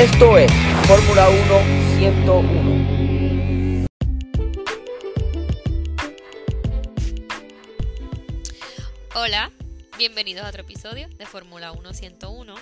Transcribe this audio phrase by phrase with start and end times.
[0.00, 0.50] Esto es
[0.86, 1.38] Fórmula 1
[1.98, 3.86] 101.
[9.14, 9.52] Hola,
[9.98, 12.54] bienvenidos a otro episodio de Fórmula 1 101.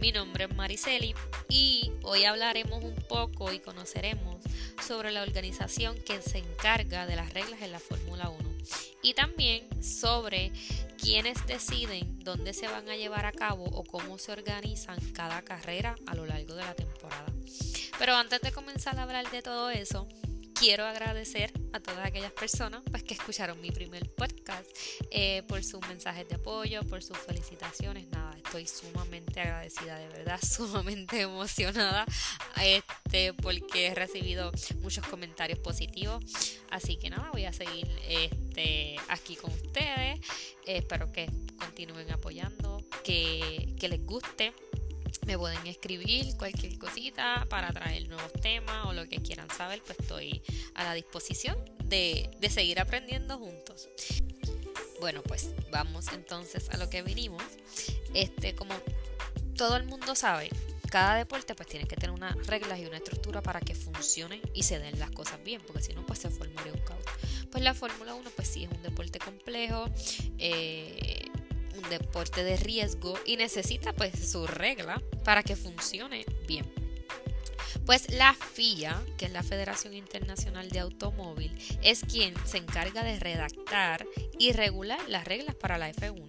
[0.00, 1.14] Mi nombre es Mariceli
[1.50, 4.42] y hoy hablaremos un poco y conoceremos
[4.82, 8.56] sobre la organización que se encarga de las reglas en la Fórmula 1
[9.02, 10.52] y también sobre
[11.00, 15.94] quiénes deciden dónde se van a llevar a cabo o cómo se organizan cada carrera
[16.06, 17.26] a lo largo de la temporada.
[17.98, 20.08] Pero antes de comenzar a hablar de todo eso,
[20.58, 24.66] quiero agradecer a todas aquellas personas pues, que escucharon mi primer podcast
[25.10, 28.08] eh, por sus mensajes de apoyo, por sus felicitaciones.
[28.08, 32.06] Nada, estoy sumamente agradecida, de verdad, sumamente emocionada
[32.62, 36.24] este, porque he recibido muchos comentarios positivos.
[36.70, 40.20] Así que nada, voy a seguir este, aquí con ustedes.
[40.66, 44.52] espero que continúen apoyando, que, que les guste
[45.26, 49.98] me pueden escribir cualquier cosita para traer nuevos temas o lo que quieran saber, pues
[49.98, 50.42] estoy
[50.74, 53.88] a la disposición de, de seguir aprendiendo juntos.
[55.00, 57.42] Bueno, pues vamos entonces a lo que vinimos.
[58.14, 58.74] Este, como
[59.56, 60.48] todo el mundo sabe,
[60.90, 64.62] cada deporte pues tiene que tener unas reglas y una estructura para que funcione y
[64.62, 67.04] se den las cosas bien, porque si no pues se formaría un caos.
[67.50, 69.90] Pues la Fórmula 1 pues sí es un deporte complejo,
[70.38, 71.15] eh,
[71.76, 76.66] un deporte de riesgo y necesita pues su regla para que funcione bien.
[77.86, 83.18] Pues la FIA, que es la Federación Internacional de Automóvil, es quien se encarga de
[83.20, 84.04] redactar
[84.40, 86.26] y regular las reglas para la F1.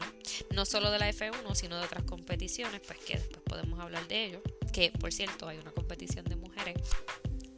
[0.54, 4.26] No solo de la F1, sino de otras competiciones, pues que después podemos hablar de
[4.26, 4.42] ello.
[4.72, 6.76] Que por cierto, hay una competición de mujeres.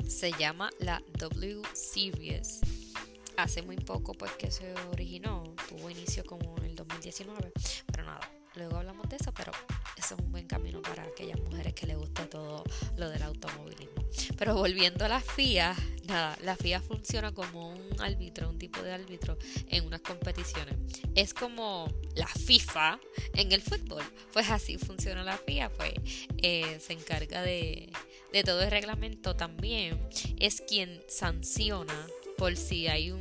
[0.07, 2.61] Se llama la W Series.
[3.35, 7.78] Hace muy poco pues que se originó, tuvo inicio como en el 2019, pero
[8.55, 9.51] luego hablamos de eso, pero
[9.97, 12.63] eso es un buen camino para aquellas mujeres que les guste todo
[12.97, 14.05] lo del automovilismo.
[14.37, 15.75] Pero volviendo a la FIA,
[16.07, 19.37] nada, la FIA funciona como un árbitro, un tipo de árbitro
[19.67, 20.75] en unas competiciones.
[21.15, 22.99] Es como la FIFA
[23.35, 24.03] en el fútbol.
[24.33, 25.93] Pues así funciona la FIA, pues
[26.37, 27.91] eh, se encarga de,
[28.33, 30.07] de todo el reglamento también.
[30.39, 33.19] Es quien sanciona por si hay un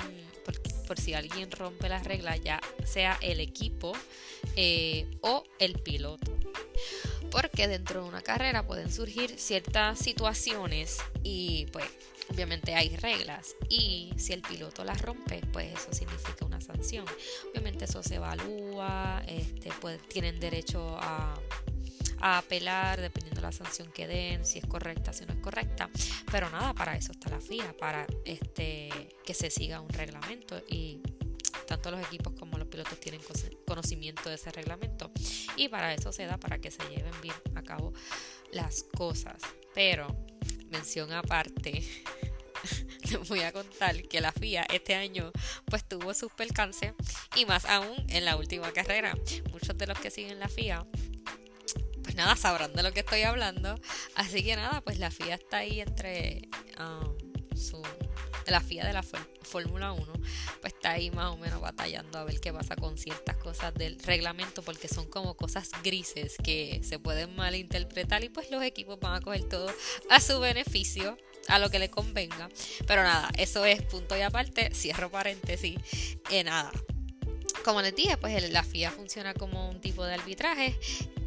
[0.97, 3.93] si alguien rompe las reglas, ya sea el equipo
[4.57, 6.33] eh, o el piloto.
[7.31, 11.85] Porque dentro de una carrera pueden surgir ciertas situaciones y pues
[12.31, 17.07] obviamente hay reglas y si el piloto las rompe pues eso significa una sanción
[17.51, 21.35] obviamente eso se evalúa este pues tienen derecho a
[22.21, 25.89] a apelar dependiendo de la sanción que den, si es correcta, si no es correcta.
[26.31, 28.91] Pero nada, para eso está la FIA, para este
[29.25, 31.03] que se siga un reglamento y
[31.67, 33.21] tanto los equipos como los pilotos tienen
[33.67, 35.11] conocimiento de ese reglamento
[35.57, 37.93] y para eso se da para que se lleven bien a cabo
[38.53, 39.41] las cosas.
[39.75, 40.09] Pero
[40.71, 41.83] mención aparte,
[43.11, 45.31] les voy a contar que la FIA este año
[45.67, 46.95] pues tuvo sus percances
[47.37, 49.15] y más aún en la última carrera.
[49.53, 50.87] Muchos de los que siguen la FIA
[52.19, 53.81] nada, sabrán de lo que estoy hablando.
[54.15, 56.49] Así que nada, pues la FIA está ahí entre
[56.79, 57.81] um, su,
[58.47, 59.05] la FIA de la
[59.43, 60.13] Fórmula 1,
[60.61, 63.99] pues está ahí más o menos batallando a ver qué pasa con ciertas cosas del
[64.01, 69.15] reglamento, porque son como cosas grises que se pueden malinterpretar y pues los equipos van
[69.15, 69.73] a coger todo
[70.11, 72.49] a su beneficio a lo que le convenga.
[72.87, 74.71] Pero nada, eso es punto y aparte.
[74.75, 75.79] Cierro paréntesis.
[76.31, 76.73] Eh, nada.
[77.65, 80.79] Como les dije, pues la FIA funciona como un tipo de arbitraje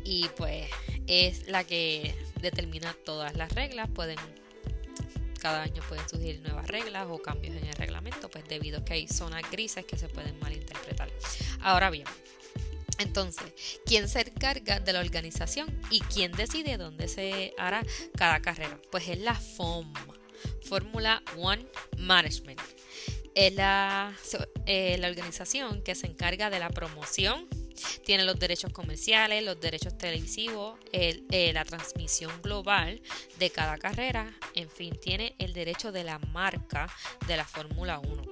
[0.03, 0.67] y pues
[1.07, 3.89] es la que determina todas las reglas.
[3.93, 4.17] Pueden
[5.39, 8.93] cada año pueden surgir nuevas reglas o cambios en el reglamento, pues debido a que
[8.93, 11.09] hay zonas grises que se pueden malinterpretar.
[11.61, 12.05] Ahora bien,
[12.99, 13.51] entonces,
[13.85, 17.83] ¿quién se encarga de la organización y quién decide dónde se hará
[18.15, 18.79] cada carrera?
[18.91, 19.91] Pues es la FOM,
[20.63, 21.65] Fórmula One
[21.97, 22.61] Management.
[23.33, 24.13] Es la,
[24.67, 27.47] eh, la organización que se encarga de la promoción,
[28.05, 33.01] tiene los derechos comerciales, los derechos televisivos, eh, la transmisión global
[33.39, 36.87] de cada carrera, en fin, tiene el derecho de la marca
[37.27, 38.30] de la Fórmula 1.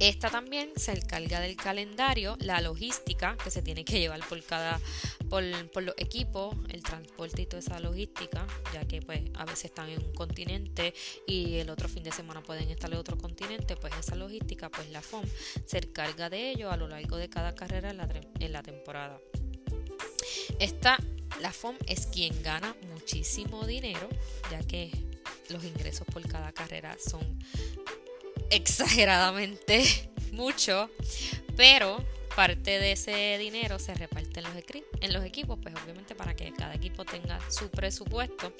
[0.00, 4.80] Esta también se encarga del calendario, la logística que se tiene que llevar por cada
[5.28, 5.42] por,
[5.82, 10.02] los equipos, el transporte y toda esa logística, ya que pues a veces están en
[10.02, 10.94] un continente
[11.26, 14.88] y el otro fin de semana pueden estar en otro continente, pues esa logística, pues
[14.88, 15.24] la FOM
[15.66, 18.08] se encarga de ello a lo largo de cada carrera en la,
[18.38, 19.20] en la temporada.
[20.58, 20.98] Esta,
[21.42, 24.08] la FOM es quien gana muchísimo dinero,
[24.50, 24.90] ya que
[25.50, 27.38] los ingresos por cada carrera son
[28.50, 30.90] exageradamente mucho,
[31.56, 32.04] pero
[32.34, 37.04] parte de ese dinero se reparte en los, equipos, pues obviamente para que cada equipo
[37.04, 38.54] tenga su presupuesto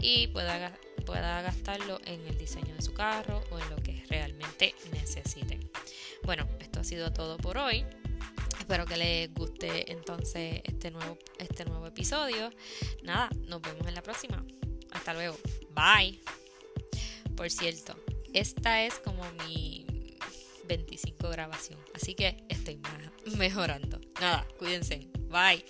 [0.00, 4.74] y pueda, pueda gastarlo en el diseño de su carro o en lo que realmente
[4.92, 5.70] necesiten.
[6.22, 7.84] Bueno, esto ha sido todo por hoy.
[8.58, 12.50] Espero que les guste entonces este nuevo, este nuevo episodio.
[13.02, 14.44] Nada, nos vemos en la próxima.
[14.90, 15.38] Hasta luego.
[15.74, 16.20] Bye.
[17.34, 17.96] Por cierto,
[18.32, 19.86] esta es como mi
[20.66, 21.78] 25 grabación.
[21.94, 22.80] Así que estoy
[23.36, 24.00] mejorando.
[24.20, 25.08] Nada, cuídense.
[25.30, 25.64] Bye.